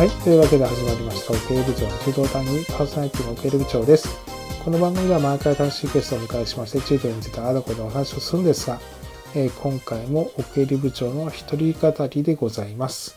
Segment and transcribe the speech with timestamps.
[0.00, 0.10] はい。
[0.24, 1.34] というわけで始まりました。
[1.34, 4.08] オケル部長の柔道団にパーソナリティのオケル部長です。
[4.64, 8.80] この番組では毎回楽しいゲストをお迎えしまして、柔道についてあだこでお話をするんですが、
[9.34, 13.14] えー、今回もオケル部長の一人語りでございます。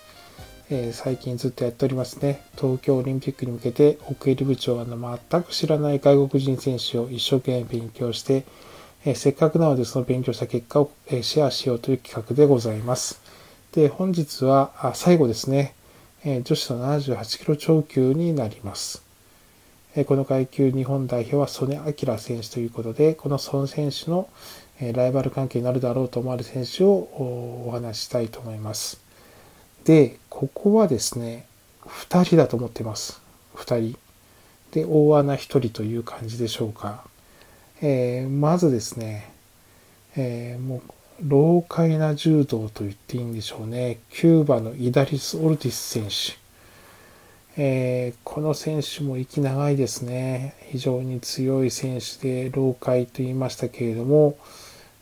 [0.69, 2.41] えー、最近ずっとやっておりますね。
[2.57, 8.43] 東京オリンピックに向けて、奥入部長が全く知らない外国人選手を一生懸命勉強して、
[9.05, 13.21] えー、せっかくなのでその勉強した結果を、えシェアしようという企画でございます。
[13.71, 15.75] で、本日はあ最後ですね。
[16.25, 19.03] え女子の78キロ超級になります。
[19.95, 24.29] えこの階級日本代表は曽根明選手ということで、この曽根選手の
[24.79, 26.89] ライバル関係になるだろうと思われる選手を
[27.67, 29.01] お話ししたいと思います。
[29.83, 31.45] で、ここはですね、
[31.85, 33.21] 2人だと思ってます。
[33.55, 33.99] 2人。
[34.71, 37.03] で、大穴1人という感じでしょうか。
[37.81, 39.29] えー、まずですね、
[40.15, 40.81] えー、もう
[41.25, 43.99] 老快な柔道と言っていいんでしょうね。
[44.11, 46.37] キューバのイダリス・オルティス選手。
[47.55, 50.55] えー、この選手も息長いですね。
[50.71, 54.35] 非常に強い選手で、老快と言いましたけれども、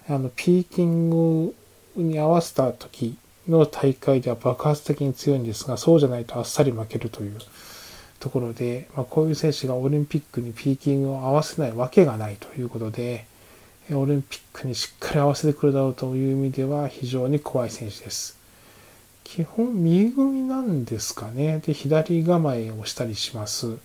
[0.07, 1.55] あの、ピーキング
[1.95, 7.39] に合わせた時の大会では爆発的に強いんですが、そうじゃないとあっさり負けるという
[8.19, 13.25] ところで、まあ、こういう選手がオリンピックにピーキングを合わせないわけがないということで、
[13.95, 18.37] オリンピックにしっかり合わせてくるだろうという意味では非常に怖い選手です。
[19.23, 21.59] 基本右組なんですかね。
[21.65, 23.77] で、左構えをしたりします。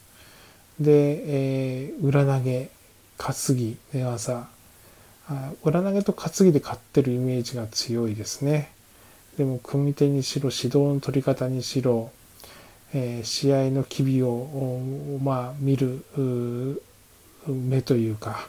[0.81, 2.69] で、えー、裏投げ、
[3.17, 4.49] 担ぎ、寝技。
[5.65, 8.71] 裏投げと担ぎで勝ってるイメージが強いですね。
[9.39, 12.11] でも、組み手にしろ、指導の取り方にしろ、
[12.93, 14.81] えー、試合の機微を、
[15.23, 16.05] まあ、見る
[17.47, 18.49] 目というか、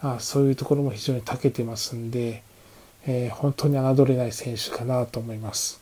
[0.00, 2.42] あそういうところも非常に長けてますんで、
[3.06, 5.80] えー、本当に侮れない選手かなと思います。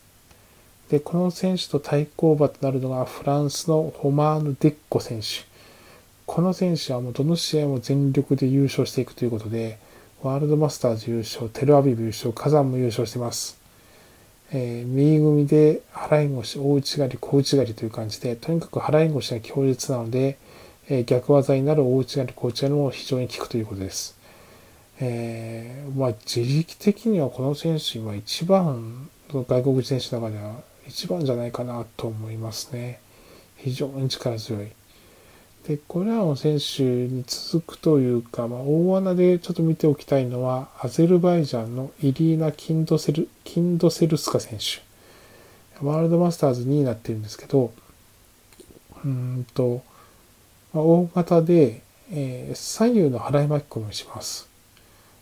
[0.89, 5.45] で、この選手と対抗馬となるのがフランスのホマーヌ・デッコ選手。
[6.25, 9.79] この選手はもうどの試合も全力で優勝していくということで、
[10.23, 13.59] ワールドマスターズ優勝、テルアビブ優勝、火山も優勝してます。
[14.51, 20.37] えー、右組で払い腰、大内刈り、小内刈りという感じで、とにかく払い腰が強烈なので、
[20.89, 24.17] え逆技になる大内刈り、小内刈りも非常に効くということです。
[24.99, 30.55] えー、まあ、自力的にはこの選手は一番、外国人選手の中では
[30.87, 32.99] 一番じゃないかなと思いますね。
[33.57, 34.67] 非常に力強い。
[35.67, 44.87] で、これらの選手に続くというか、まあ、大穴でちょっと見ておきたいのは、アゼルバイジャンのイリーナ・キンドセル、キンドセルスカ選手。
[45.85, 47.73] ワールドマスターズ2位になってるんですけど、
[49.03, 49.83] うーんと、
[50.77, 54.47] まあ、大型で、えー、左右の払い巻き込みをします。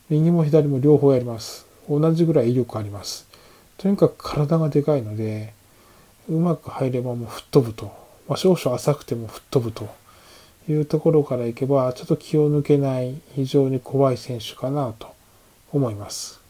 [0.10, 1.66] 右も左も両方やります。
[1.90, 3.26] 同じぐらい威力あります。
[3.78, 5.54] とにかく体がでかいので、
[6.28, 7.86] うまく入ればもう吹っ飛ぶと。
[8.28, 9.88] まあ、少々浅くても吹っ飛ぶと
[10.68, 15.16] いうところからいけば、ちょっと気を抜けない非常に怖い選手かなと
[15.72, 16.42] 思います。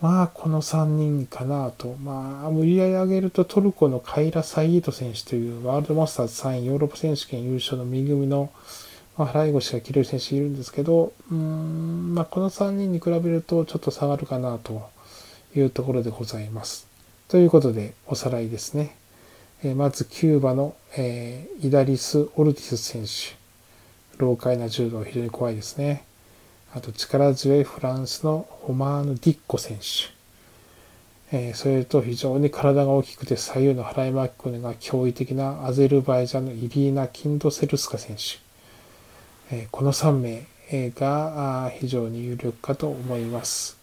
[0.00, 1.94] まあ、この3人かなと。
[2.02, 8.50] まあ、無理やり上げるとトルコのカイラ・サイート選手というワールドマスターズ3位、ヨーロッパ選手権優勝の右組の、
[9.18, 14.88] まあ、払い腰が切れる選手いるんですけど、うん、まあ、この3人に比べるとちょっと下がるかなと
[15.54, 16.86] いうところでございます。
[17.28, 18.96] ということで、おさらいですね。
[19.62, 23.38] えまず、キューバの、えー、イダリス・オルティス選手。
[24.16, 26.04] 老快な柔道、非常に怖いですね。
[26.72, 30.20] あと力強いフランスのホマーヌ・ディッコ選手。
[31.32, 38.38] えー、それと非常に体が大きくて左右の払い巻き込みが驚異的なアゼルバイジャンのイリーナ・キンドセルスカ選手。
[39.52, 43.76] えー、この3名が非常に有力かと思います。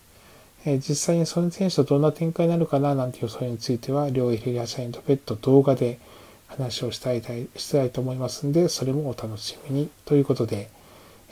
[0.66, 6.00] えー、実際にその選手とどんな展開になるかななんていうそれについては両ヒリ社員と別途動画で
[6.48, 7.22] 話をしたい
[7.56, 9.90] したいと思いますんで、それもお楽しみに。
[10.06, 10.70] ということで、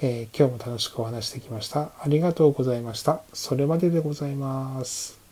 [0.02, 1.92] えー、今日も楽しくお話してきました。
[2.00, 3.22] ありがとうございました。
[3.34, 5.25] それまででございます。